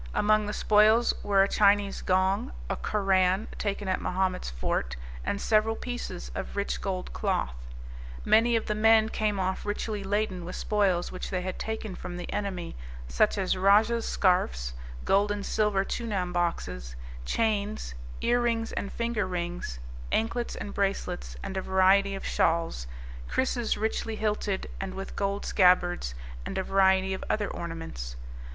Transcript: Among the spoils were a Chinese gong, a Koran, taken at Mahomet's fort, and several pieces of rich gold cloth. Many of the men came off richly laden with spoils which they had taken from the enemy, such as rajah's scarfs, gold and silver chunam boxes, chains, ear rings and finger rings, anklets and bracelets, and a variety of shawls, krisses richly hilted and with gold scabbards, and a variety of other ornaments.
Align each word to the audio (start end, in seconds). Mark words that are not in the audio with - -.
Among 0.15 0.47
the 0.47 0.51
spoils 0.53 1.13
were 1.23 1.43
a 1.43 1.47
Chinese 1.47 2.01
gong, 2.01 2.53
a 2.71 2.75
Koran, 2.75 3.47
taken 3.59 3.87
at 3.87 4.01
Mahomet's 4.01 4.49
fort, 4.49 4.95
and 5.23 5.39
several 5.39 5.75
pieces 5.75 6.31
of 6.33 6.55
rich 6.55 6.81
gold 6.81 7.13
cloth. 7.13 7.53
Many 8.25 8.55
of 8.55 8.65
the 8.65 8.73
men 8.73 9.09
came 9.09 9.39
off 9.39 9.63
richly 9.63 10.03
laden 10.03 10.43
with 10.43 10.55
spoils 10.55 11.11
which 11.11 11.29
they 11.29 11.43
had 11.43 11.59
taken 11.59 11.93
from 11.93 12.17
the 12.17 12.33
enemy, 12.33 12.75
such 13.07 13.37
as 13.37 13.55
rajah's 13.55 14.07
scarfs, 14.07 14.73
gold 15.05 15.29
and 15.31 15.45
silver 15.45 15.85
chunam 15.85 16.33
boxes, 16.33 16.95
chains, 17.23 17.93
ear 18.21 18.41
rings 18.41 18.71
and 18.71 18.91
finger 18.91 19.27
rings, 19.27 19.77
anklets 20.11 20.55
and 20.55 20.73
bracelets, 20.73 21.37
and 21.43 21.55
a 21.57 21.61
variety 21.61 22.15
of 22.15 22.25
shawls, 22.25 22.87
krisses 23.29 23.79
richly 23.79 24.15
hilted 24.15 24.65
and 24.79 24.95
with 24.95 25.15
gold 25.15 25.45
scabbards, 25.45 26.15
and 26.43 26.57
a 26.57 26.63
variety 26.63 27.13
of 27.13 27.23
other 27.29 27.49
ornaments. 27.49 28.15